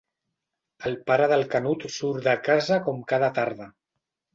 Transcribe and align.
El 0.91 0.97
pare 1.11 1.29
del 1.35 1.45
Canut 1.53 1.87
surt 1.99 2.29
de 2.31 2.37
casa 2.51 2.83
com 2.91 3.09
cada 3.15 3.35
tarda. 3.41 3.75